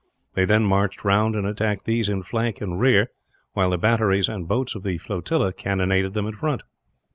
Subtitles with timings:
[0.33, 3.11] They then marched round and attacked these in flank and rear,
[3.53, 6.63] while the batteries and boats of the flotilla cannonaded them in front.